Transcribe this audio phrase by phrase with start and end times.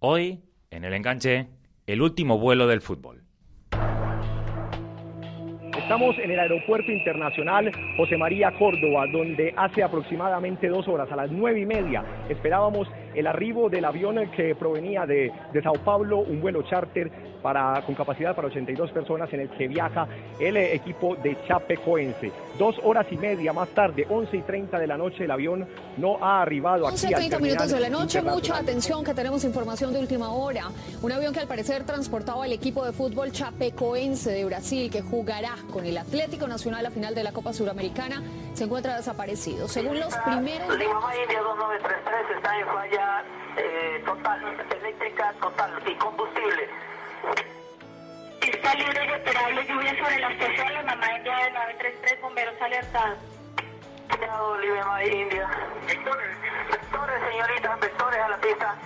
[0.00, 0.38] Hoy,
[0.70, 1.48] en el enganche,
[1.88, 3.24] el último vuelo del fútbol.
[5.76, 11.32] Estamos en el Aeropuerto Internacional José María Córdoba, donde hace aproximadamente dos horas, a las
[11.32, 16.40] nueve y media, esperábamos el arribo del avión que provenía de, de Sao Paulo, un
[16.40, 17.10] vuelo charter
[17.42, 20.06] para, con capacidad para 82 personas en el que viaja
[20.38, 22.32] el equipo de Chapecoense.
[22.58, 25.66] Dos horas y media más tarde, 11 y 30 de la noche, el avión
[25.96, 27.14] no ha arribado 11 aquí.
[27.14, 30.64] 30 minutos de la noche, mucha atención que tenemos información de última hora.
[31.02, 35.54] Un avión que al parecer transportaba al equipo de fútbol Chapecoense de Brasil que jugará
[35.72, 38.22] con el Atlético Nacional a final de la Copa Suramericana
[38.54, 39.68] se encuentra desaparecido.
[39.68, 43.24] Según los primeros Lima India 2933 está en falla
[43.56, 44.40] eh, total,
[44.80, 46.87] eléctrica total y combustible.
[48.40, 53.18] Está libre y operable lluvia sobre la estación La Mamá India de 933, bomberos alertados.
[54.10, 55.48] Cuidado, Lima India.
[55.86, 56.36] Vectores,
[56.70, 58.78] vectores, señorita, vectores a la pista.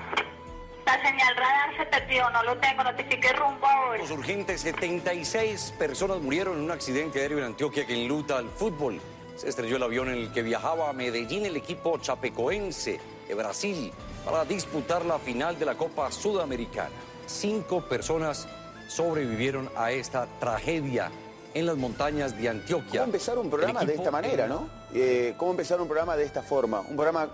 [0.84, 3.98] La señal radar se perdió, no lo tengo, notifique rumbo ahora.
[3.98, 9.00] Los urgentes, 76 personas murieron en un accidente aéreo en Antioquia que enluta al fútbol.
[9.36, 13.92] Se estrelló el avión en el que viajaba a Medellín el equipo chapecoense de Brasil
[14.24, 16.90] para disputar la final de la Copa Sudamericana.
[17.32, 18.46] Cinco personas
[18.88, 21.10] sobrevivieron a esta tragedia
[21.54, 23.00] en las montañas de Antioquia.
[23.00, 24.68] ¿Cómo empezar un programa de esta manera, en- no?
[24.94, 26.80] Eh, ¿Cómo empezar un programa de esta forma?
[26.80, 27.28] Un programa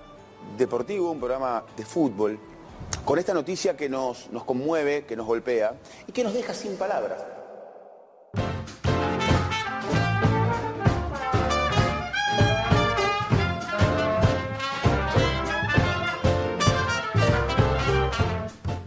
[0.57, 2.39] deportivo, un programa de fútbol,
[3.05, 5.75] con esta noticia que nos, nos conmueve, que nos golpea
[6.07, 7.21] y que nos deja sin palabras.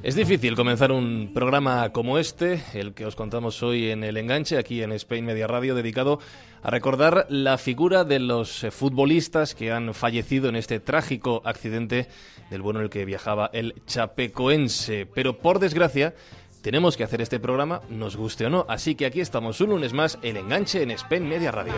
[0.04, 4.58] Es difícil comenzar un programa como este, el que os contamos hoy en el enganche,
[4.58, 6.20] aquí en Spain Media Radio, dedicado
[6.64, 12.08] a recordar la figura de los futbolistas que han fallecido en este trágico accidente
[12.50, 15.06] del vuelo en el que viajaba el chapecoense.
[15.06, 16.16] Pero por desgracia,
[16.64, 18.66] tenemos que hacer este programa, nos guste o no.
[18.68, 21.74] Así que aquí estamos un lunes más, el enganche en Spain Media Radio.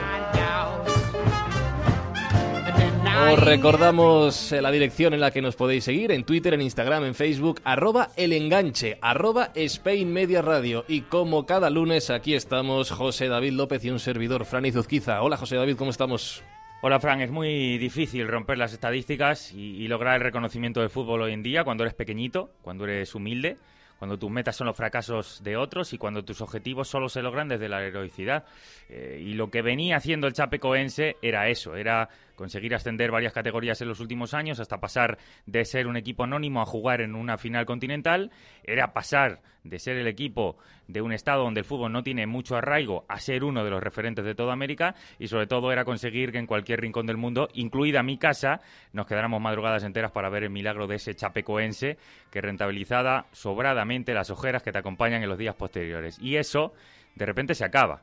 [3.16, 7.16] Os recordamos la dirección en la que nos podéis seguir en Twitter, en Instagram, en
[7.16, 10.84] Facebook, arroba el enganche, arroba Spain Media Radio.
[10.88, 15.22] Y como cada lunes, aquí estamos José David López y un servidor, Fran Izuzquiza.
[15.22, 16.44] Hola José David, ¿cómo estamos?
[16.82, 17.22] Hola, Fran.
[17.22, 21.44] Es muy difícil romper las estadísticas y, y lograr el reconocimiento del fútbol hoy en
[21.44, 23.58] día cuando eres pequeñito, cuando eres humilde,
[24.04, 27.48] cuando tus metas son los fracasos de otros y cuando tus objetivos solo se logran
[27.48, 28.44] desde la heroicidad.
[28.90, 33.82] Eh, y lo que venía haciendo el Chapecoense era eso, era conseguir ascender varias categorías
[33.82, 37.38] en los últimos años hasta pasar de ser un equipo anónimo a jugar en una
[37.38, 38.32] final continental,
[38.64, 40.58] era pasar de ser el equipo
[40.88, 43.82] de un estado donde el fútbol no tiene mucho arraigo a ser uno de los
[43.82, 47.48] referentes de toda América y sobre todo era conseguir que en cualquier rincón del mundo,
[47.54, 48.62] incluida mi casa,
[48.92, 51.98] nos quedáramos madrugadas enteras para ver el milagro de ese chapecoense
[52.30, 56.20] que rentabilizada sobradamente las ojeras que te acompañan en los días posteriores.
[56.20, 56.74] Y eso
[57.16, 58.02] de repente se acaba.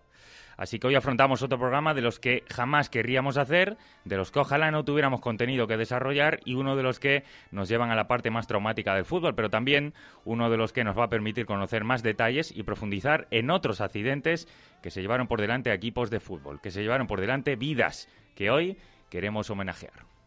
[0.60, 4.40] Así que hoy afrontamos otro programa de los que jamás querríamos hacer, de los que
[4.40, 8.08] ojalá no tuviéramos contenido que desarrollar y uno de los que nos llevan a la
[8.08, 9.94] parte más traumática del fútbol, pero también
[10.26, 13.80] uno de los que nos va a permitir conocer más detalles y profundizar en otros
[13.80, 14.48] accidentes
[14.82, 18.50] que se llevaron por delante equipos de fútbol, que se llevaron por delante vidas que
[18.50, 18.76] hoy
[19.08, 20.19] queremos homenajear.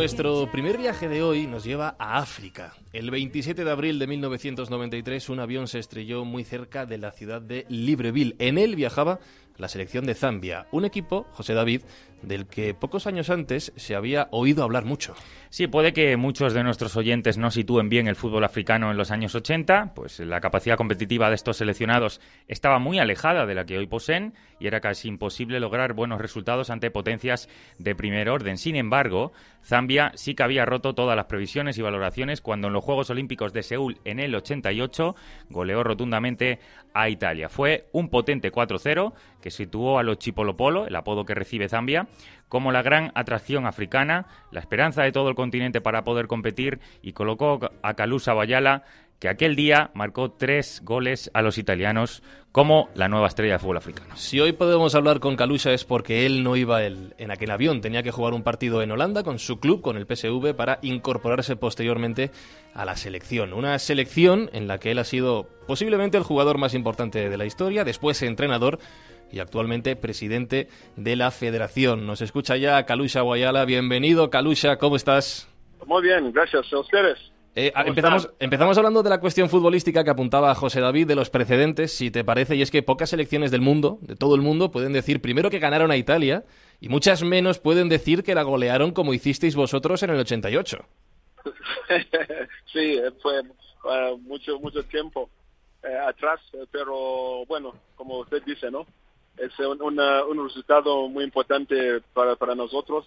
[0.00, 2.72] Nuestro primer viaje de hoy nos lleva a África.
[2.94, 7.42] El 27 de abril de 1993 un avión se estrelló muy cerca de la ciudad
[7.42, 8.34] de Libreville.
[8.38, 9.20] En él viajaba
[9.60, 11.82] la selección de Zambia, un equipo, José David,
[12.22, 15.14] del que pocos años antes se había oído hablar mucho.
[15.48, 19.10] Sí, puede que muchos de nuestros oyentes no sitúen bien el fútbol africano en los
[19.10, 23.78] años 80, pues la capacidad competitiva de estos seleccionados estaba muy alejada de la que
[23.78, 27.48] hoy poseen y era casi imposible lograr buenos resultados ante potencias
[27.78, 28.58] de primer orden.
[28.58, 29.32] Sin embargo,
[29.64, 33.52] Zambia sí que había roto todas las previsiones y valoraciones cuando en los Juegos Olímpicos
[33.52, 35.16] de Seúl en el 88
[35.48, 36.60] goleó rotundamente
[36.94, 37.48] a Italia.
[37.48, 42.08] Fue un potente 4-0 que situó a los Chipolopolo, el apodo que recibe Zambia,
[42.48, 47.12] como la gran atracción africana, la esperanza de todo el continente para poder competir y
[47.12, 48.84] colocó a Calusa Bayala,
[49.20, 52.22] que aquel día marcó tres goles a los italianos
[52.52, 54.16] como la nueva estrella de fútbol africano.
[54.16, 57.80] Si hoy podemos hablar con Calusa es porque él no iba el- en aquel avión,
[57.80, 61.54] tenía que jugar un partido en Holanda con su club, con el PSV, para incorporarse
[61.54, 62.30] posteriormente
[62.74, 63.52] a la selección.
[63.52, 67.44] Una selección en la que él ha sido posiblemente el jugador más importante de la
[67.44, 68.78] historia, después entrenador
[69.30, 70.66] y actualmente presidente
[70.96, 72.04] de la federación.
[72.04, 73.64] Nos escucha ya Calusha Guayala.
[73.64, 75.46] Bienvenido, Calusha, ¿cómo estás?
[75.86, 77.29] Muy bien, gracias a ustedes.
[77.56, 81.92] Eh, empezamos, empezamos hablando de la cuestión futbolística que apuntaba José David de los precedentes,
[81.92, 84.92] si te parece, y es que pocas selecciones del mundo, de todo el mundo, pueden
[84.92, 86.44] decir primero que ganaron a Italia
[86.80, 90.78] y muchas menos pueden decir que la golearon como hicisteis vosotros en el 88.
[92.72, 95.28] sí, fue uh, mucho mucho tiempo
[95.82, 98.86] eh, atrás, pero bueno, como usted dice, ¿no?
[99.36, 103.06] Es un, un resultado muy importante para, para nosotros,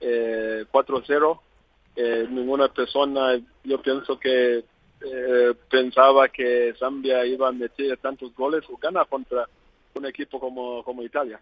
[0.00, 1.40] eh, 4-0
[1.96, 8.64] eh, ninguna persona, yo pienso que eh, pensaba que Zambia iba a meter tantos goles
[8.70, 9.46] o ganar contra
[9.94, 11.40] un equipo como, como Italia.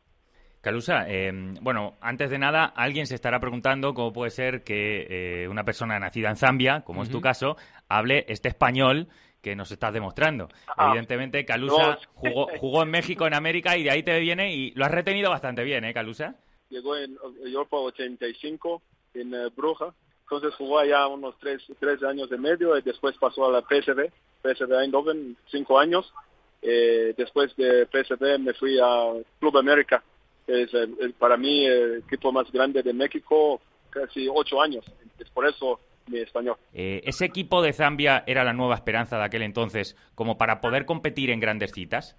[0.61, 1.31] Calusa, eh,
[1.61, 6.31] bueno, antes de nada, alguien se estará preguntando cómo puede ser que una persona nacida
[6.31, 7.57] en Zambia, como es tu caso,
[7.89, 9.09] hable este español
[9.43, 10.49] que nos estás demostrando.
[10.77, 14.73] Ah, Evidentemente, Calusa jugó, jugó en México, en América, y de ahí te viene y
[14.73, 16.37] lo has retenido bastante bien, ¿eh, Calusa?
[16.71, 18.83] Llegó en Europa 85,
[19.15, 19.95] en Bruja,
[20.31, 24.11] entonces jugó allá unos tres, tres años de medio y después pasó a la PSV,
[24.43, 26.13] PSV Eindhoven, cinco años.
[26.61, 30.03] Eh, después de PSV me fui a Club América,
[30.47, 30.71] que es
[31.19, 33.59] para mí el equipo más grande de México,
[33.89, 34.85] casi ocho años.
[35.19, 36.59] Es por eso mi español.
[36.75, 40.85] Eh, ¿Ese equipo de Zambia era la nueva esperanza de aquel entonces como para poder
[40.85, 42.17] competir en grandes citas?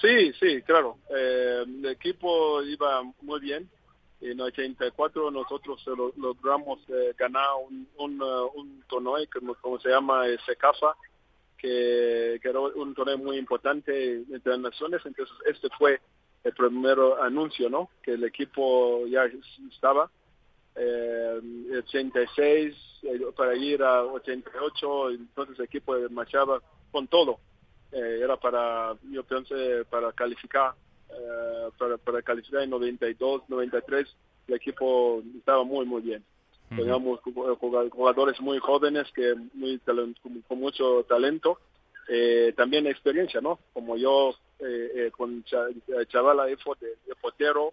[0.00, 0.96] Sí, sí, claro.
[1.14, 3.68] Eh, el equipo iba muy bien
[4.30, 5.84] en 84 nosotros
[6.16, 7.48] logramos eh, ganar
[7.96, 9.16] un, uh, un torneo
[9.60, 10.96] como, se llama eh, SECAFA,
[11.58, 15.02] que, que, era un torneo muy importante entre las naciones.
[15.04, 16.00] Entonces este fue
[16.42, 17.90] el primer anuncio, ¿no?
[18.02, 19.24] Que el equipo ya
[19.72, 20.10] estaba.
[20.76, 21.40] Eh,
[21.78, 22.74] 86
[23.04, 26.60] eh, para ir a 88, entonces el equipo marchaba
[26.90, 27.38] con todo.
[27.92, 30.74] Eh, era para, yo pensé, para calificar
[31.14, 34.06] eh, para, para calificar en 92, 93,
[34.48, 36.24] el equipo estaba muy, muy bien.
[36.68, 41.60] Teníamos jugadores muy jóvenes que muy con, mucho talento,
[42.08, 43.60] eh, también experiencia, ¿no?
[43.72, 45.44] Como yo eh, eh con
[46.08, 47.72] Chavala de, de portero,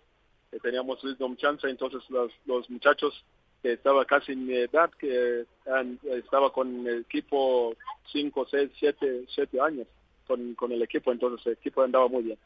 [0.62, 3.24] teníamos Wisdom Chance, entonces los, los muchachos
[3.64, 5.46] que estaban casi en mi edad, que
[6.18, 7.74] estaba con el equipo
[8.12, 9.88] 5, 6, 7, 7 años
[10.28, 12.38] con, con el equipo, entonces el equipo andaba muy bien.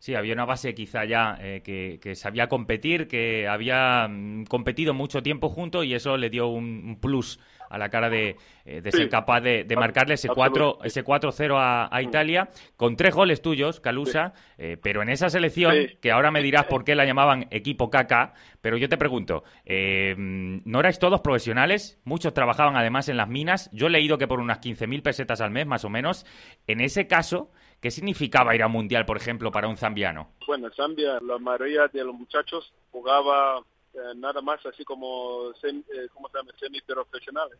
[0.00, 5.22] Sí, había una base quizá ya eh, que, sabía competir, que había mm, competido mucho
[5.24, 9.40] tiempo juntos y eso le dio un, plus a la cara de, eh, ser capaz
[9.40, 11.56] de, marcarle ese 4 ese 4-0
[11.90, 16.42] a, Italia con tres goles tuyos, Calusa, eh, pero en esa selección, que ahora me
[16.42, 22.00] dirás por qué la llamaban equipo caca, pero yo te pregunto, ¿no erais todos profesionales?
[22.04, 25.50] Muchos trabajaban además en las minas, yo he leído que por unas 15.000 pesetas al
[25.50, 26.26] mes más o menos,
[26.66, 27.50] en ese caso...
[27.80, 30.32] ¿Qué significaba ir a Mundial, por ejemplo, para un zambiano?
[30.48, 33.62] Bueno, en Zambia la mayoría de los muchachos jugaba
[33.98, 36.52] eh, nada más así como, semi, eh, ¿cómo se llama?
[36.58, 37.58] Semi-profesionales.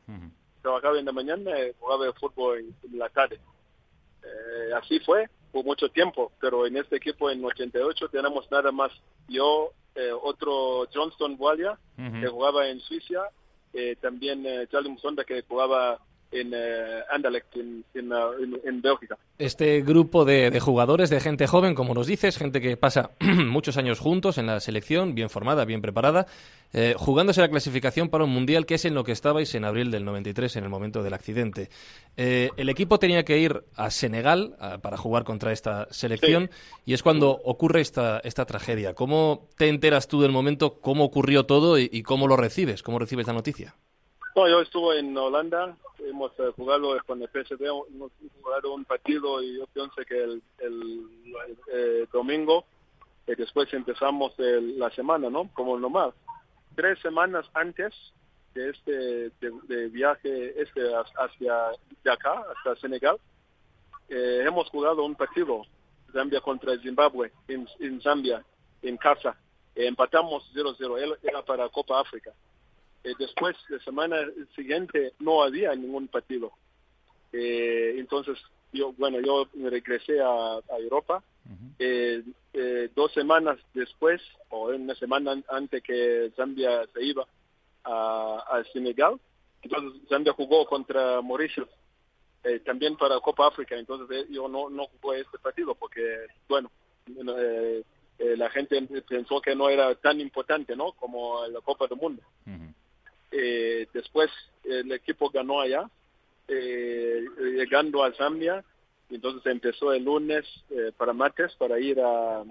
[0.62, 3.40] Trabajaba en la mañana y jugaba el fútbol en, la tarde.
[4.22, 8.92] Eh, así fue por mucho tiempo, pero en este equipo en 88 tenemos nada más
[9.28, 9.72] yo,
[10.22, 13.30] otro Johnston Walia, que jugaba en Suiza,
[14.00, 15.98] también Charlie Musonda, que jugaba
[16.30, 18.12] en uh, Anderlecht, en, en,
[18.64, 19.16] en, Bélgica.
[19.38, 23.76] Este grupo de, de, jugadores, de gente joven, como nos dices, gente que pasa muchos
[23.76, 26.26] años juntos en la selección, bien formada, bien preparada,
[26.72, 29.90] eh, jugándose la clasificación para un mundial que es en lo que estabais en abril
[29.90, 31.70] del 93, en el momento del accidente.
[32.16, 36.82] Eh, el equipo tenía que ir a Senegal a, para jugar contra esta selección sí.
[36.86, 38.94] y es cuando ocurre esta, esta tragedia.
[38.94, 42.82] ¿Cómo te enteras tú del momento, cómo ocurrió todo y, y cómo lo recibes?
[42.82, 43.74] ¿Cómo recibes la noticia?
[44.38, 49.42] No, yo estuve en Holanda, hemos eh, jugado con el PSV, hemos jugado un partido
[49.42, 51.08] y yo pienso que el, el,
[51.72, 52.64] eh, domingo,
[53.26, 55.50] y después empezamos el, la semana, ¿no?
[55.54, 56.12] Como normal.
[56.76, 57.92] Tres semanas antes
[58.54, 60.82] de este de, viaje este
[61.16, 61.72] hacia
[62.04, 63.18] de acá, hasta Senegal,
[64.08, 65.62] eh, hemos jugado un partido,
[66.12, 68.44] Zambia contra Zimbabue, en Zambia,
[68.82, 69.36] en casa.
[69.74, 72.32] empatamos 0-0, era para Copa África
[73.08, 74.16] eh, después, la semana
[74.54, 76.52] siguiente, no había ningún partido.
[77.32, 78.38] Eh, entonces,
[78.72, 81.22] yo, bueno, yo regresé a, Europa.
[81.78, 82.22] Eh,
[82.94, 87.26] dos semanas después, o una semana antes que Zambia se iba
[87.84, 89.18] a, a Senegal,
[89.62, 91.68] entonces Zambia jugó contra Mauricio,
[92.64, 93.76] también para Copa África.
[93.76, 96.70] Entonces, yo no, no jugué este partido porque, bueno,
[98.18, 100.92] la gente pensó que no era tan importante, ¿no?
[100.92, 102.22] Como la Copa del Mundo.
[103.30, 104.30] Eh, después
[104.64, 105.88] el equipo ganó allá,
[106.48, 108.64] eh, llegando a Zambia,
[109.10, 112.44] y entonces empezó el lunes eh, para martes para ir a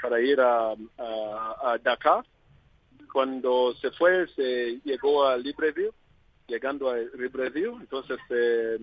[0.00, 2.24] para ir a, a, Dakar.
[3.12, 5.92] Cuando se fue, se llegó a Libreville
[6.48, 8.78] llegando a Riverview, entonces eh,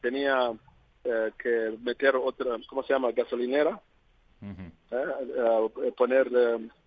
[0.00, 0.52] tenía
[1.04, 3.10] eh, que meter otra, ¿cómo se llama?
[3.12, 3.80] Gasolinera,
[4.40, 6.28] eh, poner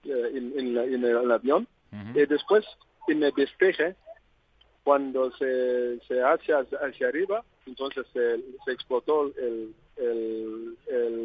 [0.06, 1.68] en, el avión.
[2.16, 2.66] Y después,
[3.08, 3.96] en el despeje,
[4.84, 8.36] cuando se, se hace hacia, arriba, entonces se,
[8.72, 10.78] explotó el, el,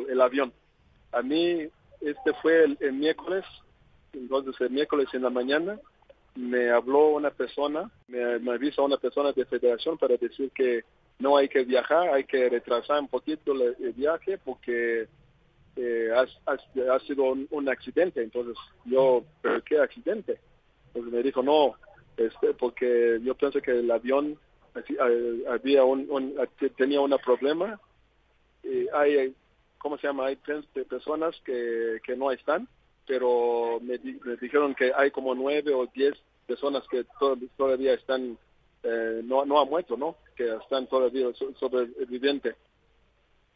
[0.08, 0.52] el, avión.
[1.12, 1.68] A mí,
[2.00, 3.44] este fue el, miércoles,
[4.12, 5.78] entonces el miércoles en la mañana,
[6.37, 10.85] me habló una persona, me, me avisó una persona de federación para decir que
[11.18, 15.08] no hay que viajar, hay que retrasar un poquito el, viaje porque
[15.76, 18.23] eh, ha, sido un, accidente.
[18.23, 20.38] Entonces yo, ¿pero qué accidente?
[20.99, 21.75] Entonces me dijo, no,
[22.17, 24.38] este, porque yo pienso que el avión
[24.75, 26.37] eh, había un,
[26.76, 27.81] tenía un problema.
[28.62, 29.35] Y hay,
[29.78, 30.26] ¿cómo se llama?
[30.26, 30.37] Hay
[30.88, 32.69] personas que, que no están,
[33.07, 36.14] pero me, me dijeron que hay como nueve o diez
[36.47, 37.05] personas que
[37.57, 38.37] todavía están,
[38.83, 40.17] eh, no, no han muerto, ¿no?
[40.37, 41.28] Que están todavía
[41.59, 42.57] sobrevivientes.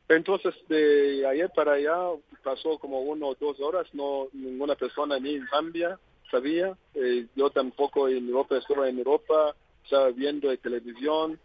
[0.08, 1.96] Entonces, de ayer para allá
[2.44, 5.98] pasó como uno o dos horas, no ninguna persona ni en Zambia
[6.32, 6.76] sabía.
[6.94, 11.38] Eh, yo tampoco en Europa, estaba en Europa, estaba viendo en televisión.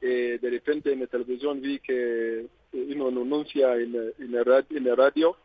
[0.00, 5.36] Eh, de repente en la televisión vi que uno anuncia en, el radio, radio,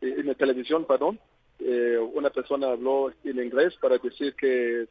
[0.00, 1.18] en la televisión, perdón,
[1.58, 4.86] eh, una persona habló en inglés para decir que,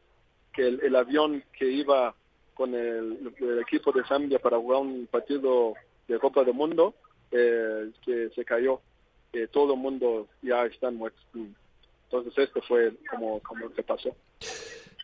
[0.58, 2.14] el, avión que iba
[2.54, 5.74] con el, equipo de Zambia para jugar un partido
[6.08, 6.94] de Copa del Mundo,
[7.32, 8.82] eh, que se cayó,
[9.52, 11.20] todo el mundo ya está muerto.
[12.14, 14.16] Entonces esto fue como, como que pasó.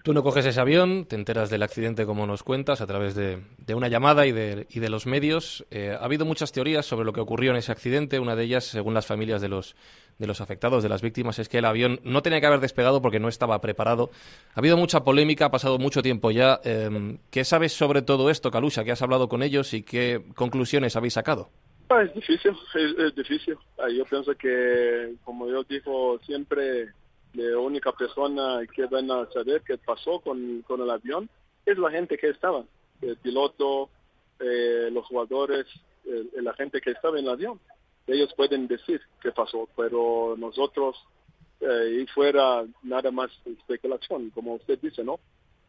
[0.04, 3.42] Tú no coges ese avión, te enteras del accidente como nos cuentas a través de,
[3.74, 5.66] una llamada y de, y de los medios.
[5.72, 8.20] Eh, ha habido muchas teorías sobre lo que ocurrió en ese accidente.
[8.20, 9.76] Una de ellas, según las familias de los,
[10.20, 13.02] de los afectados, de las víctimas, es que el avión no tenía que haber despegado
[13.02, 14.12] porque no estaba preparado.
[14.54, 16.62] Ha habido mucha polémica, ha pasado mucho tiempo ya.
[16.64, 18.84] Eh, ¿Qué sabes sobre todo esto, Calusa?
[18.84, 21.50] ¿Qué has hablado con ellos y qué conclusiones habéis sacado?
[21.90, 23.58] Es difícil, es, difícil.
[23.80, 26.94] Ah, yo pienso que, como yo digo siempre,
[27.34, 31.28] la única persona que van a saber qué pasó con, con el avión
[31.66, 32.64] es la gente que estaba,
[33.02, 33.90] el piloto,
[34.40, 35.66] eh, los jugadores,
[36.36, 37.60] la gente que estaba en el avión.
[38.06, 40.96] Ellos pueden decir qué pasó, pero nosotros,
[41.60, 45.20] eh, y fuera nada más especulación, como usted dice, ¿no?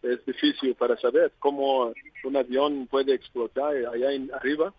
[0.03, 1.93] Es difícil para saber cómo
[2.25, 4.75] un avión puede explotar allá en, arriba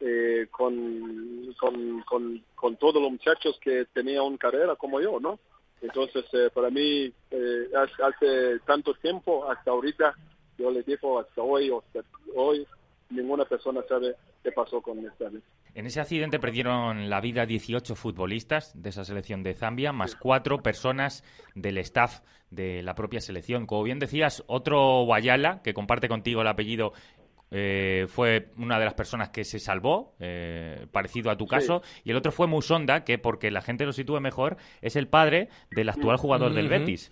[0.00, 5.38] eh, con, con, con, con todos los muchachos que tenían una carrera como yo, ¿no?
[5.82, 10.14] Entonces, eh, para mí, eh, hace, tanto tiempo, hasta ahorita,
[10.58, 12.00] yo le digo hasta hoy, hasta
[12.34, 12.66] hoy,
[13.10, 15.42] ninguna persona sabe qué pasó con esta vez.
[15.74, 20.62] En ese accidente perdieron la vida 18 futbolistas de esa selección de Zambia, más cuatro
[20.62, 21.22] personas
[21.54, 23.66] del staff de la propia selección.
[23.66, 26.94] Como bien decías, otro Guayala, que comparte contigo el apellido
[27.50, 32.10] eh, fue una de las personas que se salvó, eh, parecido a tu caso, y
[32.10, 35.88] el otro fue Musonda, que porque la gente lo sitúe mejor, es el padre del
[35.88, 37.10] actual jugador del Betis.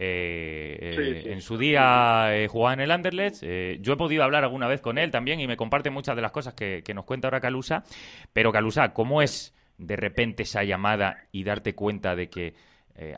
[0.00, 3.42] Eh, en su día jugaba en el Anderlecht,
[3.80, 6.32] yo he podido hablar alguna vez con él también y me comparte muchas de las
[6.32, 7.84] cosas que, nos cuenta ahora Calusa,
[8.32, 12.54] pero Calusa, ¿cómo es de repente esa llamada y darte cuenta de que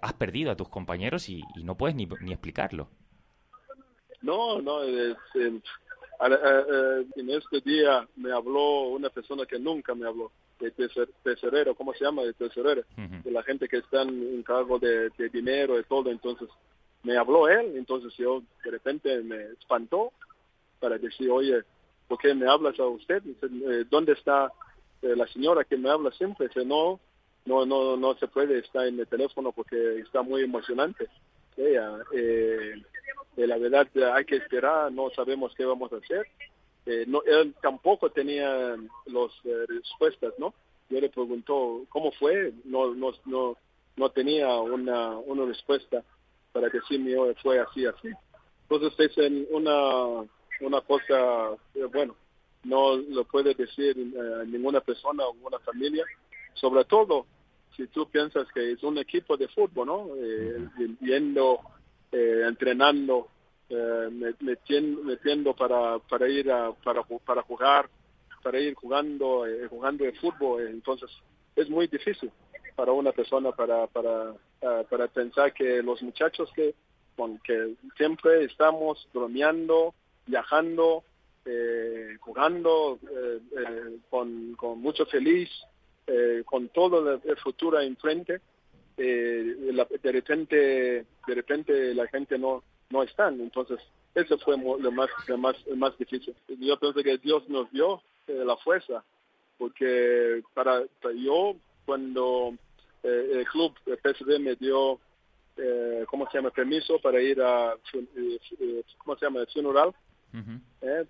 [0.02, 2.90] has perdido a tus compañeros y, no puedes ni, ni explicarlo?
[4.22, 5.60] No, no, es, eh,
[6.20, 10.70] en este día me habló una persona que nunca me habló, de
[11.22, 12.22] tesorero, ¿cómo se llama?
[12.22, 16.10] De tesorero, de la gente que está en cargo de, dinero y todo.
[16.10, 16.48] Entonces
[17.02, 20.12] me habló él, entonces yo de repente me espantó
[20.78, 21.62] para decir, oye,
[22.08, 23.22] ¿por qué me hablas a usted?
[23.24, 24.52] Eh, ¿Dónde está
[25.02, 26.48] eh, la señora que me habla siempre?
[26.48, 27.00] Dice, no,
[27.46, 31.06] no, no, no se puede estar en el teléfono porque está muy emocionante.
[31.56, 32.82] Ella, eh,
[33.46, 36.26] la verdad hay que esperar, no sabemos qué vamos a hacer.
[36.86, 40.54] Eh, no, él tampoco tenía las eh, respuestas, ¿no?
[40.88, 43.56] Yo le preguntó cómo fue, no, no, no,
[43.96, 46.02] no tenía una, una respuesta
[46.52, 48.08] para decirme fue así, así.
[48.68, 50.26] Entonces es una,
[50.60, 52.16] una cosa, eh, bueno,
[52.64, 53.96] no lo puede decir
[54.46, 56.04] ninguna persona o ninguna familia,
[56.54, 57.26] sobre todo
[57.76, 60.08] si tú piensas que es un equipo de fútbol, ¿no?
[61.00, 61.60] viendo
[62.12, 63.28] eh, entrenando,
[63.68, 67.88] eh, metiendo, para, para ir a, para, para jugar,
[68.42, 70.66] para ir jugando, eh, jugando de fútbol.
[70.66, 71.10] Entonces,
[71.54, 72.30] es muy difícil
[72.74, 76.74] para una persona para, para, ah, para pensar que los muchachos que,
[77.44, 79.94] que siempre estamos bromeando,
[80.26, 81.04] viajando,
[81.44, 82.98] eh, jugando
[84.08, 85.48] con, con mucho feliz,
[86.44, 88.40] con todo el futuro enfrente,
[89.02, 93.78] eh, de repente de repente la gente no no están entonces
[94.14, 96.34] Eso fue lo más, lo más, más difícil.
[96.48, 99.04] Yo pienso que Dios nos dio eh, la fuerza,
[99.58, 100.82] porque para,
[101.16, 101.54] yo,
[101.84, 102.54] cuando
[103.02, 104.98] eh, el club el PSD me dio,
[105.56, 107.76] eh, ¿cómo se llama?, permiso para ir a,
[108.98, 109.94] ¿cómo se llama?, el funeral,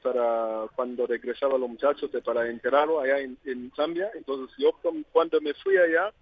[0.03, 4.11] para cuando regresaba los muchachos, para enterarlo allá en, Zambia.
[4.15, 4.73] Entonces yo
[5.13, 6.13] cuando me fui allá,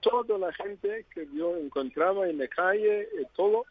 [0.00, 3.64] toda la gente que yo encontraba en la calle, todo,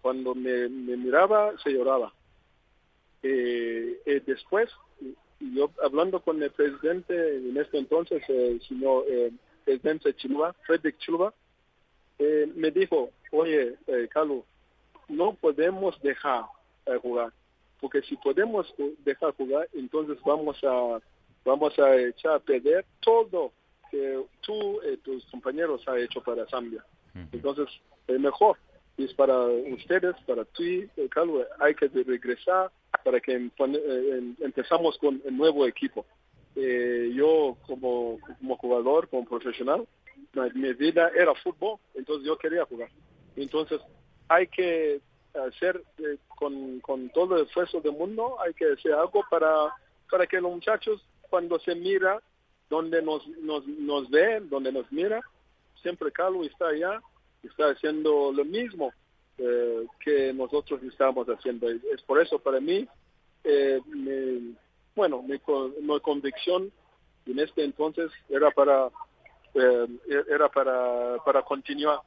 [0.00, 2.12] cuando me, miraba se lloraba.
[3.22, 4.70] Eh, eh, después,
[5.40, 9.32] yo hablando con el presidente en este entonces, el señor eh,
[9.64, 11.32] presidente Chiluba, Frederick Chiluba,
[12.18, 13.76] eh, me dijo, oye,
[14.10, 14.44] Carlos,
[15.08, 16.44] no podemos dejar
[17.02, 17.32] jugar,
[17.80, 18.72] porque si podemos
[19.04, 21.00] dejar jugar, entonces vamos a
[21.44, 23.52] vamos a echar a perder todo
[23.90, 26.84] que tú y tus compañeros han hecho para Zambia.
[27.32, 27.68] Entonces,
[28.08, 28.58] es mejor
[28.96, 32.70] y es para ustedes, para ti, eh, Carlos, hay que regresar
[33.04, 36.06] para que eh, empezamos con el nuevo equipo.
[36.54, 39.86] Eh, yo como, como jugador, como profesional,
[40.54, 42.88] mi vida era fútbol, entonces yo quería jugar.
[43.36, 43.80] Entonces
[44.28, 45.00] hay que
[45.34, 45.82] hacer
[46.28, 49.74] con, con todo el esfuerzo del mundo, hay que hacer algo para,
[50.08, 52.20] para que los muchachos cuando se mira,
[52.74, 55.20] donde nos, nos, nos ve, donde nos mira,
[55.80, 57.00] siempre Carlos está allá
[57.44, 58.92] está haciendo lo mismo
[59.38, 61.68] eh, que nosotros estamos haciendo.
[61.68, 62.86] Es por eso para mí,
[63.44, 63.80] eh,
[64.96, 65.38] bueno, mi,
[66.00, 66.72] convicción
[67.26, 68.88] en este entonces era para
[69.54, 69.86] eh,
[70.28, 72.00] era para, para continuar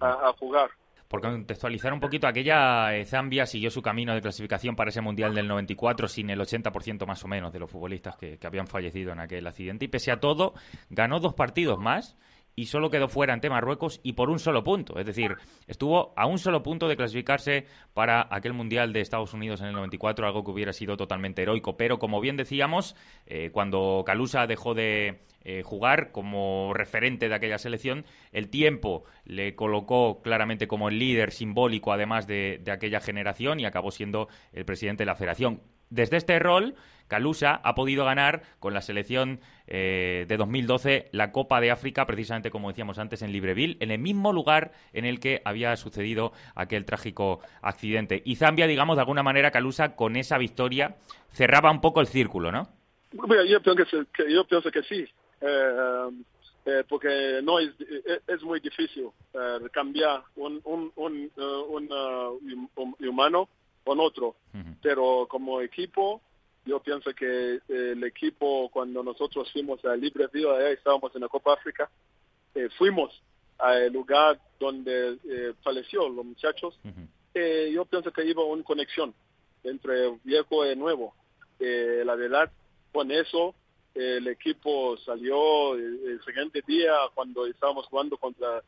[0.00, 0.70] a, jugar.
[1.08, 5.46] Por contextualizar un poquito, aquella Zambia siguió su camino de clasificación para ese Mundial del
[5.46, 9.20] 94 sin el 80% más o menos de los futbolistas que, que habían fallecido en
[9.20, 9.84] aquel accidente.
[9.84, 10.54] Y pese a todo
[10.90, 12.16] ganó dos partidos más
[12.56, 14.98] y solo quedó fuera ante Marruecos y por un solo punto.
[14.98, 19.60] Es decir, estuvo a un solo punto de clasificarse para aquel Mundial de Estados Unidos
[19.60, 21.76] en el 94, algo que hubiera sido totalmente heroico.
[21.76, 22.96] Pero como bien decíamos,
[23.26, 29.54] eh, cuando Calusa dejó de eh, jugar como referente de aquella selección, el tiempo le
[29.54, 34.64] colocó claramente como el líder simbólico, además de, de aquella generación, y acabó siendo el
[34.64, 35.60] presidente de la federación.
[35.90, 36.74] Desde este rol,
[37.08, 42.50] Calusa ha podido ganar con la selección eh, de 2012 la Copa de África, precisamente
[42.50, 46.84] como decíamos antes, en Libreville, en el mismo lugar en el que había sucedido aquel
[46.84, 48.22] trágico accidente.
[48.24, 50.96] Y Zambia, digamos, de alguna manera, Calusa, con esa victoria,
[51.32, 52.68] cerraba un poco el círculo, ¿no?
[53.12, 55.06] Yo pienso que, yo pienso que sí.
[55.40, 56.08] Eh,
[56.66, 57.72] eh, porque no es,
[58.26, 59.10] es muy difícil
[59.70, 63.48] cambiar un, un, un, un, humano
[63.84, 64.36] con otro,
[64.80, 66.22] pero como equipo
[66.64, 71.54] yo pienso que eh, el equipo, cuando nosotros fuimos a Libreville, estábamos en la Copa
[71.54, 71.90] África,
[72.54, 73.22] eh, fuimos
[73.58, 76.78] al lugar donde eh, falleció los muchachos.
[77.34, 79.14] yo pienso que iba una conexión
[79.62, 81.14] entre viejo y nuevo.
[81.58, 82.50] la verdad,
[82.92, 83.54] con eso,
[83.94, 88.62] el equipo salió el, siguiente día cuando estábamos jugando contra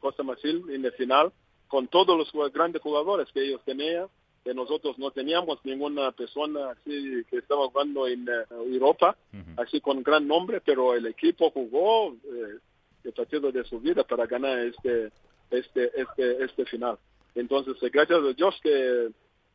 [0.00, 1.32] Costa Marfil en el final,
[1.68, 4.08] con todos los grandes jugadores que ellos tenían
[4.44, 9.16] que nosotros no teníamos ninguna persona así que estaba jugando en eh, Europa,
[9.56, 12.58] así con gran nombre, pero el equipo jugó eh,
[13.04, 15.10] el partido de su vida para ganar este
[15.50, 16.98] este este este final.
[17.34, 19.08] Entonces, eh, gracias a Dios que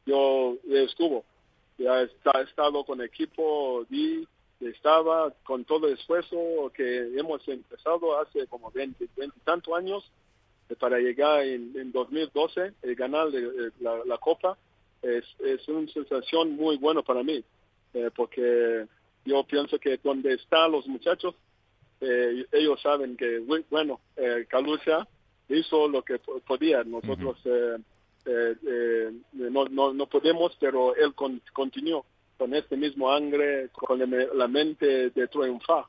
[0.08, 1.24] yo estuvo,
[1.78, 4.28] ya está, estado con el equipo y
[4.60, 10.12] estaba con todo el esfuerzo que hemos empezado hace como 20, 20 y tantos años
[10.80, 13.28] para llegar en, en 2012 y ganar
[13.80, 14.58] la, la Copa
[15.02, 17.44] es, es una sensación muy buena para mí,
[17.94, 18.86] eh, porque
[19.26, 21.36] yo pienso que donde están los muchachos,
[22.02, 25.08] eh, ellos saben que, bueno, eh, Calucha
[25.50, 26.84] hizo lo que podía.
[26.84, 31.14] Nosotros eh, no, no, no podemos, pero él
[31.54, 32.06] continuó
[32.38, 35.86] con este mismo angre, con la mente de triunfar,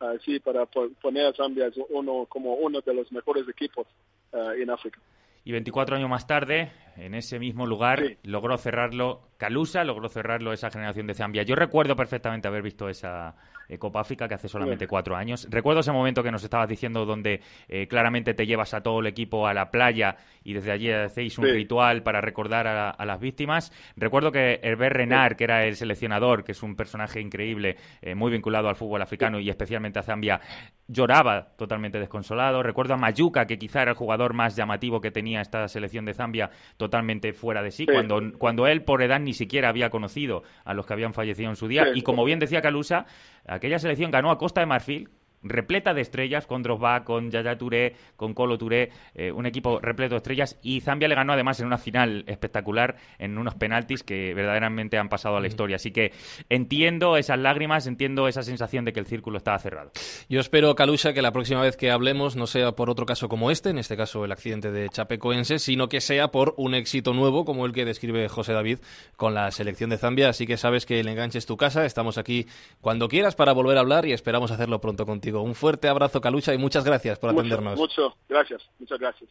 [0.00, 3.86] así para poner a Zambia uno, como uno de los mejores equipos
[4.32, 5.00] en África.
[5.44, 10.70] Y 24 años más tarde, en ese mismo lugar, logró cerrarlo Calusa, logró cerrarlo esa
[10.70, 11.42] generación de Zambia.
[11.42, 13.34] Yo recuerdo perfectamente haber visto esa
[13.68, 15.46] eh, Copa África que hace solamente cuatro años.
[15.50, 19.06] Recuerdo ese momento que nos estabas diciendo donde eh, claramente te llevas a todo el
[19.06, 23.72] equipo a la playa y desde allí hacéis un ritual para recordar a, las víctimas.
[23.96, 28.30] Recuerdo que Herbert Renard, que era el seleccionador, que es un personaje increíble, eh, muy
[28.30, 30.40] vinculado al fútbol africano y especialmente a Zambia,
[30.86, 32.62] lloraba totalmente desconsolado.
[32.62, 36.14] Recuerdo a Mayuka, que quizá era el jugador más llamativo que tenía esta selección de
[36.14, 36.50] Zambia,
[36.84, 40.86] totalmente fuera de sí, cuando, cuando él por edad ni siquiera había conocido a los
[40.86, 41.86] que habían fallecido en su día.
[41.94, 43.06] y como bien decía Calusa,
[43.46, 45.08] aquella selección ganó a Costa de Marfil
[45.44, 50.14] repleta de estrellas, con Drogba, con Yaya Touré, con Colo Touré, eh, un equipo repleto
[50.14, 50.58] de estrellas.
[50.62, 55.08] Y Zambia le ganó además en una final espectacular, en unos penaltis que verdaderamente han
[55.08, 55.76] pasado a la historia.
[55.76, 56.12] Así que
[56.48, 59.92] entiendo esas lágrimas, entiendo esa sensación de que el círculo estaba cerrado.
[60.28, 63.50] Yo espero, Kalusha, que la próxima vez que hablemos no sea por otro caso como
[63.50, 67.44] este, en este caso el accidente de Chapecoense, sino que sea por un éxito nuevo
[67.44, 68.78] como el que describe José David
[69.16, 70.28] con la selección de Zambia.
[70.28, 71.84] Así que sabes que el enganche es tu casa.
[71.84, 72.46] Estamos aquí
[72.80, 75.33] cuando quieras para volver a hablar y esperamos hacerlo pronto contigo.
[75.42, 77.78] Un fuerte abrazo, Calucha, y muchas gracias por atendernos.
[77.78, 79.30] Mucho, gracias, muchas gracias.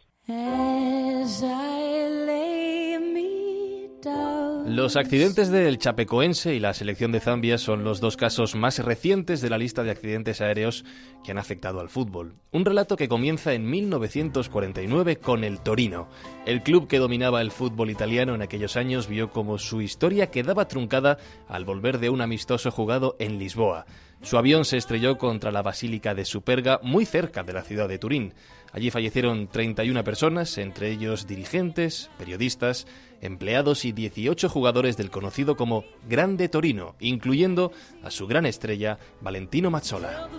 [4.65, 9.39] Los accidentes del Chapecoense y la selección de Zambia son los dos casos más recientes
[9.39, 10.83] de la lista de accidentes aéreos
[11.23, 12.35] que han afectado al fútbol.
[12.51, 16.09] Un relato que comienza en 1949 con el Torino.
[16.45, 20.67] El club que dominaba el fútbol italiano en aquellos años vio como su historia quedaba
[20.67, 23.85] truncada al volver de un amistoso jugado en Lisboa.
[24.23, 27.99] Su avión se estrelló contra la Basílica de Superga, muy cerca de la ciudad de
[27.99, 28.33] Turín.
[28.71, 32.87] Allí fallecieron 31 personas, entre ellos dirigentes, periodistas,
[33.21, 39.69] empleados y 18 jugadores del conocido como Grande Torino, incluyendo a su gran estrella, Valentino
[39.69, 40.29] Mazzola.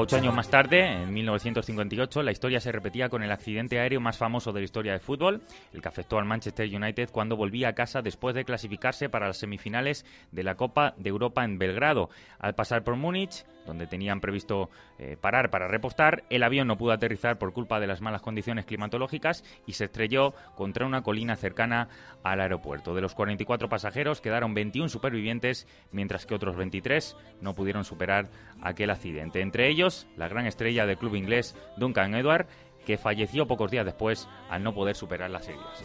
[0.00, 4.16] Ocho años más tarde, en 1958, la historia se repetía con el accidente aéreo más
[4.16, 7.72] famoso de la historia del fútbol, el que afectó al Manchester United cuando volvía a
[7.72, 12.10] casa después de clasificarse para las semifinales de la Copa de Europa en Belgrado.
[12.38, 16.92] Al pasar por Múnich, donde tenían previsto eh, parar para repostar, el avión no pudo
[16.92, 21.88] aterrizar por culpa de las malas condiciones climatológicas y se estrelló contra una colina cercana
[22.24, 22.94] al aeropuerto.
[22.94, 28.30] De los 44 pasajeros quedaron 21 supervivientes, mientras que otros 23 no pudieron superar
[28.62, 29.40] aquel accidente.
[29.40, 32.46] Entre ellos, la gran estrella del club inglés Duncan Edward,
[32.86, 35.84] que falleció pocos días después al no poder superar las heridas.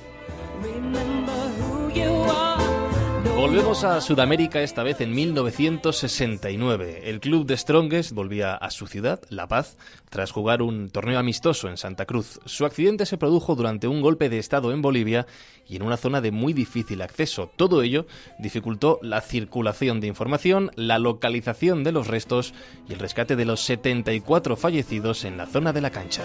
[3.25, 7.09] Volvemos a Sudamérica esta vez en 1969.
[7.09, 9.77] El club de Strongest volvía a su ciudad, La Paz,
[10.09, 12.39] tras jugar un torneo amistoso en Santa Cruz.
[12.45, 15.25] Su accidente se produjo durante un golpe de estado en Bolivia
[15.67, 17.51] y en una zona de muy difícil acceso.
[17.55, 18.05] Todo ello
[18.39, 22.53] dificultó la circulación de información, la localización de los restos
[22.87, 26.23] y el rescate de los 74 fallecidos en la zona de la cancha.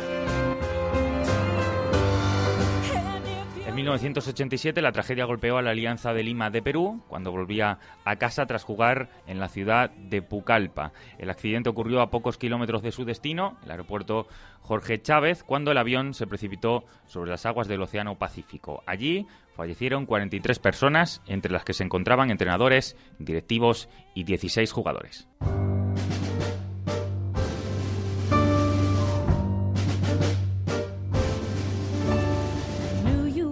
[3.92, 8.46] 1987 la tragedia golpeó a la Alianza de Lima de Perú cuando volvía a casa
[8.46, 10.92] tras jugar en la ciudad de Pucallpa.
[11.18, 14.26] El accidente ocurrió a pocos kilómetros de su destino, el aeropuerto
[14.60, 18.82] Jorge Chávez, cuando el avión se precipitó sobre las aguas del Océano Pacífico.
[18.86, 25.28] Allí fallecieron 43 personas, entre las que se encontraban entrenadores, directivos y 16 jugadores.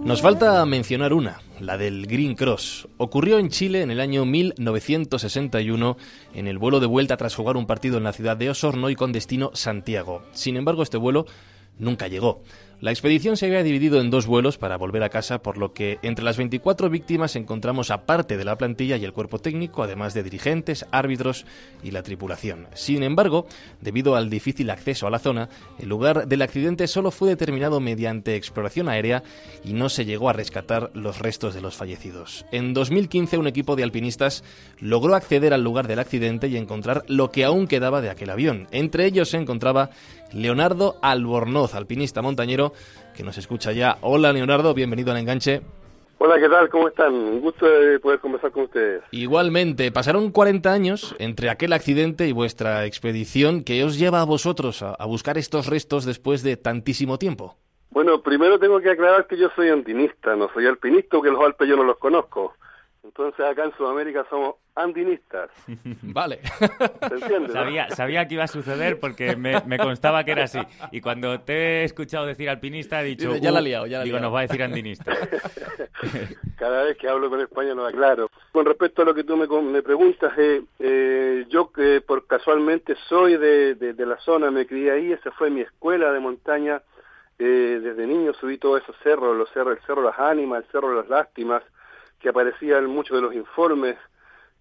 [0.07, 2.87] Nos falta mencionar una, la del Green Cross.
[2.95, 5.97] Ocurrió en Chile en el año 1961
[6.33, 8.95] en el vuelo de vuelta tras jugar un partido en la ciudad de Osorno y
[8.95, 10.23] con destino Santiago.
[10.31, 11.25] Sin embargo, este vuelo
[11.77, 12.41] nunca llegó.
[12.79, 15.97] La expedición se había dividido en dos vuelos para volver a casa, por lo que
[16.03, 20.13] entre las 24 víctimas encontramos a parte de la plantilla y el cuerpo técnico, además
[20.13, 21.47] de dirigentes, árbitros
[21.81, 22.67] y la tripulación.
[22.75, 23.47] Sin embargo,
[23.81, 28.35] debido al difícil acceso a la zona, el lugar del accidente solo fue determinado mediante
[28.35, 29.23] exploración aérea
[29.63, 32.45] y no se llegó a rescatar los restos de los fallecidos.
[32.51, 34.43] En 2015 un equipo de alpinistas
[34.79, 38.67] logró acceder al lugar del accidente y encontrar lo que aún quedaba de aquel avión.
[38.69, 39.89] Entre ellos se encontraba
[40.33, 42.73] Leonardo Albornoz, alpinista montañero,
[43.15, 43.97] que nos escucha ya.
[44.01, 45.61] Hola Leonardo, bienvenido al enganche.
[46.19, 46.67] Hola, ¿qué tal?
[46.69, 47.13] ¿Cómo están?
[47.13, 49.03] Un gusto de poder conversar con ustedes.
[49.11, 53.63] Igualmente, pasaron 40 años entre aquel accidente y vuestra expedición.
[53.63, 57.55] ¿Qué os lleva a vosotros a, a buscar estos restos después de tantísimo tiempo?
[57.91, 61.69] Bueno, primero tengo que aclarar que yo soy andinista, no soy alpinista, porque los Alpes
[61.69, 62.53] yo no los conozco.
[63.07, 65.49] Entonces acá en Sudamérica somos andinistas.
[66.03, 66.39] vale.
[67.07, 67.49] ¿Se entiende?
[67.53, 70.59] Sabía, sabía que iba a suceder porque me, me constaba que era así.
[70.91, 73.29] Y cuando te he escuchado decir alpinista, he dicho.
[73.29, 74.27] Dice, ya la ha "Uh", liado, ya la ha Digo, liado.
[74.29, 75.15] nos va a decir andinista.
[76.57, 78.29] Cada vez que hablo con España lo aclaro.
[78.51, 82.95] Con respecto a lo que tú me, me preguntas, eh, eh, yo que por casualmente
[83.07, 86.81] soy de, de, de la zona, me crié ahí, esa fue mi escuela de montaña.
[87.39, 90.71] Eh, desde niño subí todos esos cerros, los cerros, el cerro de las ánimas, el
[90.71, 91.63] cerro de las lástimas,
[92.27, 93.95] que aparecían muchos de los informes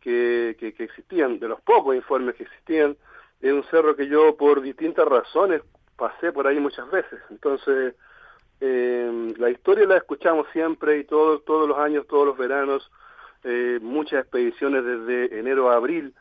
[0.00, 2.96] que, que, que existían, de los pocos informes que existían.
[3.40, 5.62] Es un cerro que yo por distintas razones
[5.96, 7.18] pasé por ahí muchas veces.
[7.29, 7.96] Entonces,
[8.61, 12.88] eh, la historia la escuchamos siempre y todo, todos los años, todos los veranos,
[13.42, 16.14] eh, muchas expediciones desde enero a abril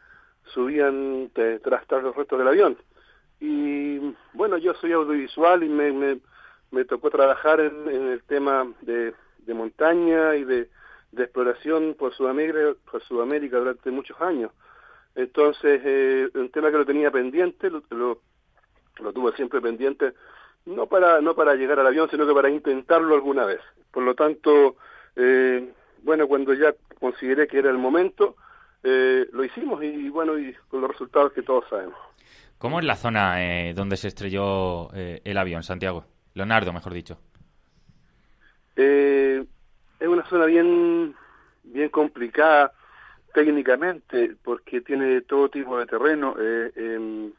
[0.45, 1.29] subían
[1.61, 2.75] tras, tras los restos del avión.
[3.39, 6.17] Y bueno, yo soy audiovisual y me, me,
[6.71, 9.13] me tocó trabajar en, en el tema de,
[9.45, 10.69] de montaña y de,
[11.15, 14.51] de exploración por Sudamérica, por Sudamérica durante muchos años.
[15.15, 18.21] Entonces, eh, un tema que lo tenía pendiente, lo, lo,
[18.99, 20.13] lo tuve siempre pendiente,
[20.65, 23.61] no para, no para llegar al avión, sino que para intentarlo alguna vez.
[23.91, 24.75] Por lo tanto,
[25.15, 25.71] eh,
[26.03, 28.35] bueno, cuando ya consideré que era el momento,
[28.83, 31.97] eh, lo hicimos y, bueno, y con los resultados que todos sabemos.
[32.57, 36.05] ¿Cómo es la zona eh, donde se estrelló eh, el avión, Santiago?
[36.33, 37.17] Leonardo, mejor dicho.
[38.75, 39.14] Eh,
[40.35, 41.15] zona bien,
[41.63, 42.73] bien complicada
[43.33, 46.35] técnicamente porque tiene todo tipo de terreno.
[46.37, 47.31] Eh, em,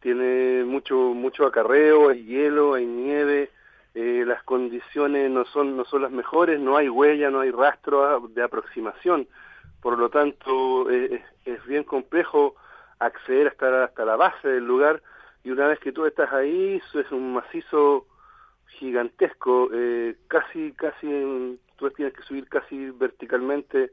[0.00, 3.50] tiene mucho mucho acarreo, hay hielo, hay nieve,
[3.94, 8.28] eh, las condiciones no son no son las mejores, no hay huella, no hay rastro
[8.28, 9.26] de aproximación,
[9.80, 12.56] por lo tanto eh, es bien complejo
[12.98, 15.02] acceder hasta hasta la base del lugar
[15.44, 18.06] y una vez que tú estás ahí es un macizo
[18.78, 21.06] gigantesco, eh, casi casi
[21.90, 23.92] tú tienes que subir casi verticalmente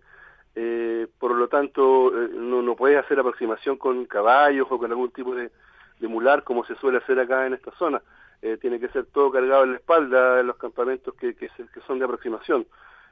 [0.55, 5.11] eh, por lo tanto eh, no, no puedes hacer aproximación con caballos o con algún
[5.11, 5.51] tipo de,
[5.99, 8.01] de mular como se suele hacer acá en esta zona.
[8.41, 11.65] Eh, tiene que ser todo cargado en la espalda en los campamentos que, que, se,
[11.67, 12.65] que son de aproximación,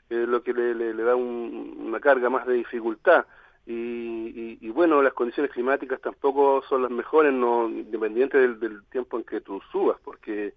[0.09, 3.25] lo que le, le, le da un, una carga más de dificultad.
[3.65, 8.83] Y, y, y, bueno, las condiciones climáticas tampoco son las mejores, no independiente del, del
[8.85, 10.53] tiempo en que tú subas, porque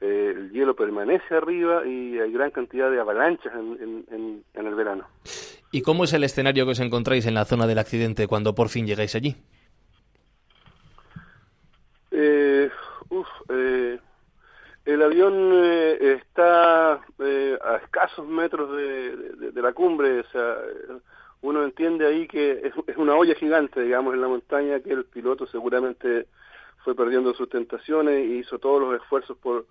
[0.00, 4.74] eh, el hielo permanece arriba y hay gran cantidad de avalanchas en, en, en, el
[4.74, 5.06] verano.
[5.70, 8.68] ¿Y cómo es el escenario que os encontráis en la zona del accidente cuando por
[8.70, 9.36] fin llegáis allí?
[12.10, 12.70] Eh,
[13.10, 13.98] uf, eh,
[14.86, 20.56] el avión eh, está eh, a escasos metros de, de, de, la cumbre, o sea,
[21.42, 25.04] uno entiende ahí que es, es, una olla gigante, digamos, en la montaña, que el
[25.04, 26.26] piloto seguramente
[26.84, 29.66] fue perdiendo sus tentaciones e hizo todos los esfuerzos por,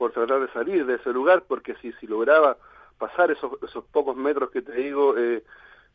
[0.00, 2.56] por tratar de salir de ese lugar, porque si, si lograba
[2.96, 5.44] pasar esos, esos pocos metros que te digo, eh,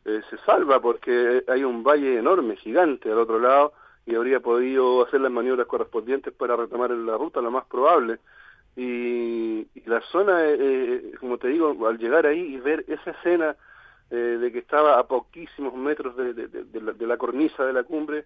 [0.05, 3.73] eh, se salva, porque hay un valle enorme, gigante al otro lado,
[4.05, 8.19] y habría podido hacer las maniobras correspondientes para retomar la ruta, lo más probable.
[8.75, 13.55] Y, la zona, eh, como te digo, al llegar ahí y ver esa escena
[14.11, 17.83] eh, de que estaba a poquísimos metros de, de, la, de la, cornisa de la
[17.83, 18.25] cumbre,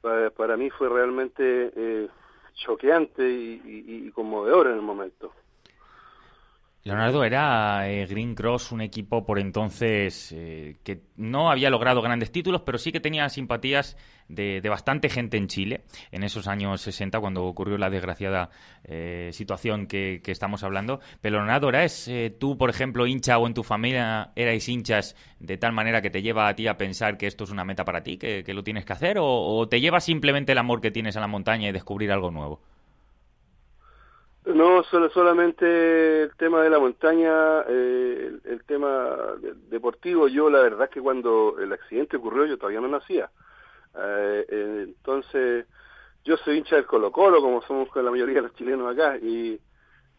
[0.00, 2.08] para, para mí fue realmente eh,
[2.54, 5.32] choqueante y, y, y, conmovedor en el momento.
[6.84, 12.32] Leonardo, era eh, Green Cross un equipo por entonces eh, que no había logrado grandes
[12.32, 13.96] títulos, pero sí que tenía simpatías
[14.28, 18.50] de, bastante gente en Chile en esos años 60, cuando ocurrió la desgraciada
[18.82, 20.98] eh, situación que, estamos hablando.
[21.20, 25.72] Pero Leonardo, ¿eres tú, por ejemplo, hincha o en tu familia erais hinchas de tal
[25.72, 28.16] manera que te lleva a ti a pensar que esto es una meta para ti,
[28.16, 31.16] que, que lo tienes que hacer, o, o te lleva simplemente el amor que tienes
[31.16, 32.60] a la montaña y descubrir algo nuevo?
[34.54, 40.28] No, solo, solamente el tema de la montaña, eh, el, el, tema de, deportivo.
[40.28, 43.30] Yo la verdad que cuando el accidente ocurrió yo todavía no nacía.
[43.94, 45.66] Eh, eh, entonces,
[46.24, 49.16] yo soy hincha del Colo Colo, como somos con la mayoría de los chilenos acá,
[49.16, 49.58] y,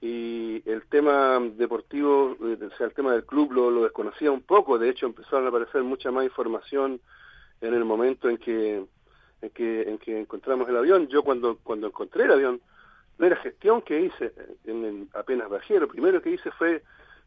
[0.01, 4.79] y el tema deportivo, o sea, el tema del club lo, lo desconocía un poco.
[4.79, 6.99] De hecho, empezaron a aparecer mucha más información
[7.61, 8.83] en el momento en que,
[9.41, 11.07] en que, en que encontramos el avión.
[11.07, 12.61] Yo cuando, cuando encontré el avión,
[13.17, 14.33] no era gestión que hice
[14.65, 16.81] en, en, apenas bajé, lo primero que hice fue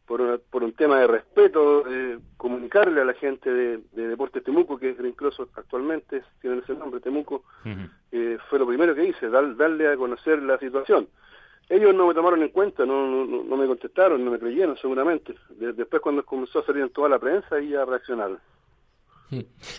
[0.06, 4.44] por, una, por un tema de respeto, eh, comunicarle a la gente de, de Deportes
[4.44, 7.90] Temuco, que es Green Cross actualmente, tienen ese nombre, Temuco, uh -huh.
[8.12, 11.08] eh, fue lo primero que hice, dar, darle a conocer la situación.
[11.68, 15.34] Ellos no me tomaron en cuenta, no, no, no me contestaron, no me creyeron seguramente.
[15.50, 18.38] De, después cuando comenzó a salir en toda la prensa, ya reaccionaron.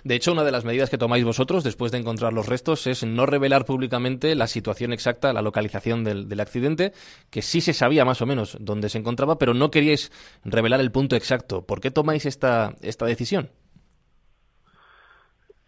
[0.03, 3.05] De hecho, una de las medidas que tomáis vosotros después de encontrar los restos es
[3.05, 6.91] no revelar públicamente la situación exacta, la localización del, del, accidente,
[7.31, 10.11] que sí se sabía más o menos dónde se encontraba, pero no queríais
[10.43, 11.65] revelar el punto exacto.
[11.65, 13.49] ¿Por qué tomáis esta, esta decisión?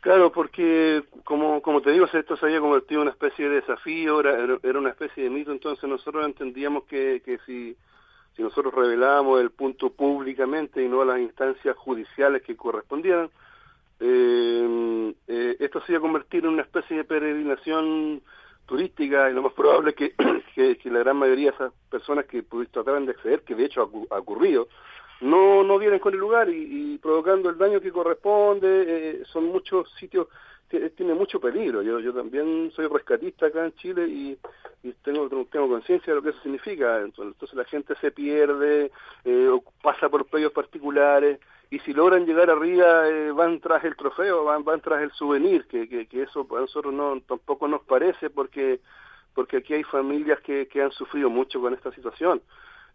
[0.02, 4.22] Claro, porque como, como te digo, esto se había convertido en una especie de desafío,
[4.22, 7.76] era, era una especie de mito, entonces nosotros entendíamos que, que si,
[8.36, 13.30] si nosotros revelábamos el punto públicamente y no a las instancias judiciales que correspondieran,
[14.00, 18.22] eh, eh, esto se iba a convertir en una especie de peregrinación
[18.66, 20.14] turística y lo más probable es que,
[20.82, 24.18] que, la gran mayoría de esas personas que trataban de acceder, que de hecho ha,
[24.18, 24.68] ocurrido,
[25.22, 29.92] no, no vienen con el lugar y, provocando el daño que corresponde, eh, son muchos
[30.00, 30.28] sitios,
[30.96, 31.82] tiene mucho peligro.
[31.82, 34.38] Yo, yo también soy rescatista acá en Chile y,
[35.04, 37.00] tengo, tengo conciencia de lo que eso significa.
[37.00, 38.92] Entonces, entonces la gente se pierde,
[39.26, 41.40] eh, pasa por pedidos particulares
[41.72, 45.68] y si logran llegar arriba eh, van tras el trofeo, van, van tras el souvenir,
[45.68, 48.80] que, que, eso a nosotros no tampoco nos parece porque
[49.36, 52.42] porque aquí hay familias que, que han sufrido mucho con esta situación.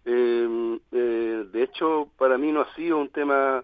[0.05, 3.63] Eh, eh, de hecho, para mí no ha sido un tema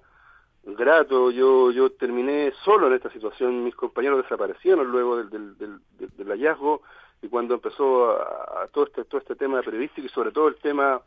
[0.65, 1.31] grato.
[1.33, 3.65] Yo yo terminé solo en esta situación.
[3.65, 6.83] Mis compañeros desaparecieron luego del, del, del, del hallazgo
[7.21, 11.03] y cuando empezó a, todo este todo este tema periodístico y sobre todo el tema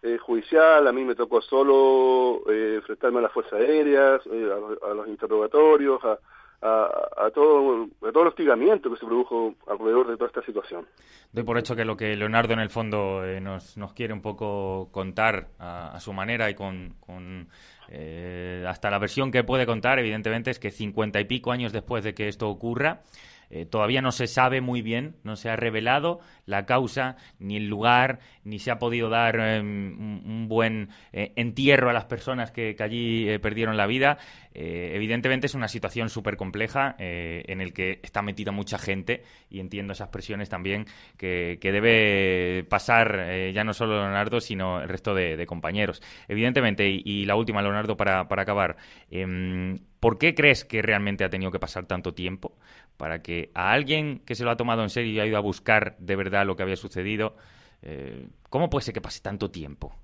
[0.00, 4.48] eh, judicial, a mí me tocó solo eh, enfrentarme a las fuerzas aéreas, eh,
[4.88, 6.18] a, los, interrogatorios, a,
[6.62, 10.86] a, a todo el hostigamiento que se produjo alrededor de toda esta situación.
[11.32, 14.88] Doy por hecho que lo que Leonardo en el fondo nos, nos quiere un poco
[14.92, 17.48] contar a, su manera y con, con
[18.66, 22.14] hasta la versión que puede contar, evidentemente, es que cincuenta y pico años después de
[22.14, 23.02] que esto ocurra,
[23.50, 27.68] eh, todavía no se sabe muy bien, no se ha revelado la causa, ni el
[27.68, 32.76] lugar, ni se ha podido dar em, un, buen eh, entierro a las personas que,
[32.78, 34.18] allí eh, perdieron la vida.
[34.54, 39.92] evidentemente es una situación súper compleja en el que está metida mucha gente y entiendo
[39.92, 46.02] esas presiones también que, debe pasar ya no solo Leonardo, sino el resto de, compañeros.
[46.26, 48.76] Evidentemente, y, la última, Leonardo, para, para acabar.
[49.10, 52.56] Em, ¿Por qué crees que realmente ha tenido que pasar tanto tiempo
[52.98, 55.40] para que a alguien que se lo ha tomado en serio y ha ido a
[55.40, 57.36] buscar de verdad lo que había sucedido,
[57.80, 59.94] eh, ¿cómo puede ser que pase tanto tiempo?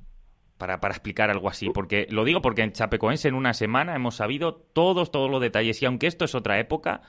[0.57, 4.15] Para, para, explicar algo así, porque lo digo porque en Chapecoense en una semana hemos
[4.15, 7.03] sabido todos, todos los detalles y aunque esto es otra época,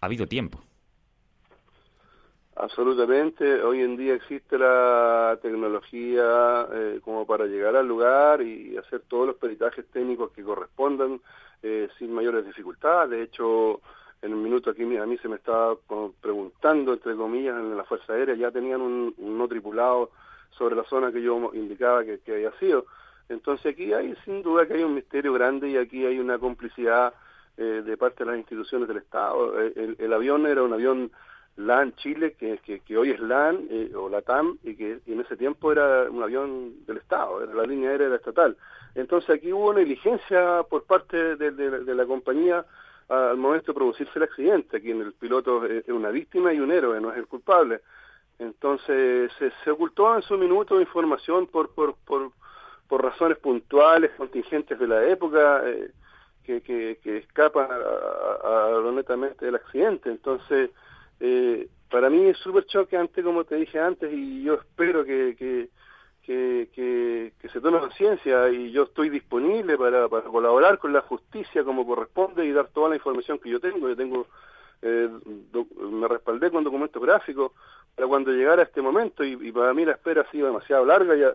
[0.00, 0.64] ha habido tiempo.
[2.56, 9.02] Absolutamente, hoy en día existe la tecnología eh, como para llegar al lugar y hacer
[9.08, 11.20] todos los peritajes técnicos que correspondan
[11.62, 13.10] eh, sin mayores dificultades.
[13.10, 13.80] De hecho,
[14.24, 15.76] en un minuto aquí a mí se me estaba
[16.20, 20.10] preguntando, entre comillas, en la Fuerza Aérea, ya tenían un, no tripulado
[20.50, 22.86] sobre la zona que yo indicaba que, había sido.
[23.28, 27.12] Entonces aquí hay sin duda que hay un misterio grande y aquí hay una complicidad
[27.58, 29.60] eh, de parte de las instituciones del Estado.
[29.60, 31.10] Eh, el, avión era un avión
[31.56, 36.22] LAN Chile, que, hoy es LAN o LATAM, y que en ese tiempo era un
[36.22, 38.56] avión del Estado, era la línea aérea estatal.
[38.94, 42.64] Entonces aquí hubo negligencia por parte de, la compañía
[43.08, 44.76] al momento de producirse el accidente.
[44.76, 47.80] Aquí en el piloto es una víctima y un héroe, no es el culpable.
[48.38, 52.32] Entonces se, ocultó en su minuto información por, por, por,
[52.88, 55.90] por razones puntuales, contingentes de la época, eh,
[56.42, 60.10] que, que, que, escapan a, lo netamente del accidente.
[60.10, 60.70] Entonces,
[61.20, 65.68] eh, para mí es súper choqueante, como te dije antes, y yo espero que, que
[66.24, 66.68] que,
[67.40, 71.86] que, se tome conciencia y yo estoy disponible para, para colaborar con la justicia como
[71.86, 73.88] corresponde y dar toda la información que yo tengo.
[73.88, 74.26] Yo tengo
[74.82, 75.08] eh,
[75.78, 77.52] me respaldé con documentos gráficos
[77.94, 81.34] para cuando llegara este momento y, para mí la espera ha sido demasiado larga, ya,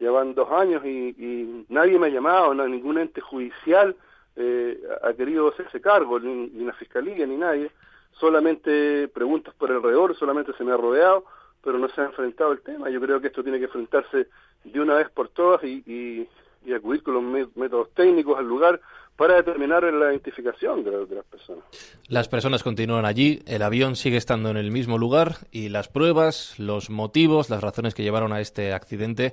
[0.00, 3.94] ya van dos años y, nadie me ha llamado, ningún ente judicial
[4.34, 7.70] eh, ha querido hacerse cargo, ni, ni la fiscalía ni nadie,
[8.12, 11.24] solamente preguntas por alrededor, solamente se me ha rodeado
[11.62, 12.90] pero no se ha enfrentado el tema.
[12.90, 14.28] Yo creo que esto tiene que enfrentarse
[14.64, 16.28] de una vez por todas y,
[16.74, 18.80] acudir con los métodos técnicos al lugar
[19.16, 21.64] para determinar la identificación de, las personas.
[22.08, 26.58] Las personas continúan allí, el avión sigue estando en el mismo lugar y las pruebas,
[26.58, 29.32] los motivos, las razones que llevaron a este accidente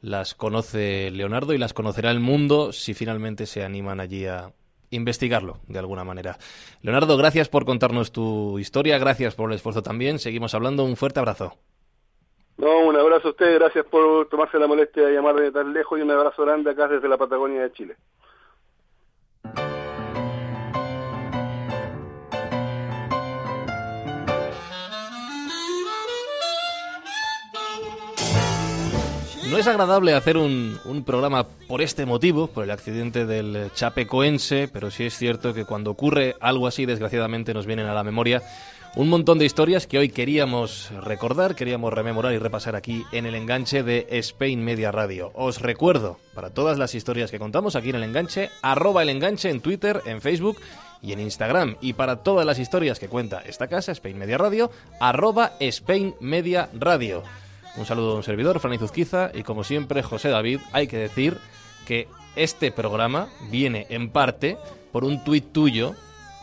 [0.00, 4.52] las conoce Leonardo y las conocerá el mundo si finalmente se animan allí a,
[4.90, 6.38] investigarlo de alguna manera.
[6.82, 10.18] Leonardo, gracias por contarnos tu historia, gracias por el esfuerzo también.
[10.18, 11.54] Seguimos hablando, un fuerte abrazo.
[12.56, 16.02] No, un abrazo a usted, gracias por tomarse la molestia de llamarme tan lejos y
[16.02, 17.96] un abrazo grande acá desde la Patagonia de Chile.
[29.50, 34.90] No es agradable hacer un, programa por este motivo, por el accidente del Chapecoense, pero
[34.90, 38.42] sí es cierto que cuando ocurre algo así, desgraciadamente nos vienen a la memoria
[38.94, 43.34] un montón de historias que hoy queríamos recordar, queríamos rememorar y repasar aquí en el
[43.34, 45.30] enganche de Spain Media Radio.
[45.34, 49.48] Os recuerdo, para todas las historias que contamos aquí en el enganche, arroba el enganche
[49.48, 50.58] en Twitter, en Facebook
[51.00, 51.76] y en Instagram.
[51.80, 56.68] Y para todas las historias que cuenta esta casa, Spain Media Radio, arroba Spain Media
[56.74, 57.22] Radio.
[57.76, 58.78] Un saludo a un servidor, Fran
[59.34, 61.38] y como siempre, José David, hay que decir
[61.86, 64.56] que este programa viene en parte
[64.92, 65.94] por un tuit tuyo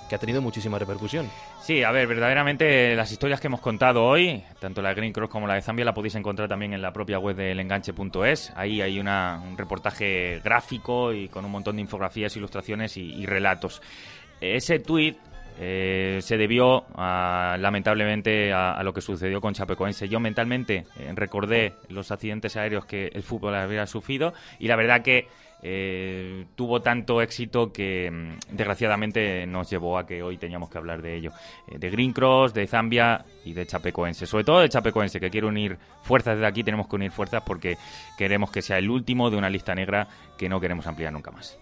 [0.09, 1.29] que ha tenido muchísima repercusión.
[1.61, 5.29] Sí, a ver, verdaderamente las historias que hemos contado hoy, tanto la de Green Cross
[5.29, 8.53] como la de Zambia, la podéis encontrar también en la propia web del enganche.es.
[8.55, 13.81] Ahí hay un reportaje gráfico y con un montón de infografías, ilustraciones y, y relatos.
[14.41, 15.17] Ese tuit
[15.57, 20.09] eh, se debió lamentablemente a, lo que sucedió con Chapecoense.
[20.09, 25.01] Yo mentalmente eh, recordé los accidentes aéreos que el fútbol había sufrido y la verdad
[25.01, 25.27] que
[25.63, 31.01] eh, tuvo tanto éxito que mm, desgraciadamente nos llevó a que hoy teníamos que hablar
[31.01, 31.31] de ello.
[31.67, 34.27] de Green Cross, de Zambia y de Chapecoense.
[34.27, 37.77] Sobre todo de Chapecoense, que quiere unir fuerzas desde aquí, tenemos que unir fuerzas porque
[38.17, 41.57] queremos que sea el último de una lista negra que no queremos ampliar nunca más.